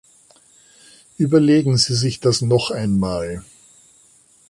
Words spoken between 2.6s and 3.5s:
einmal.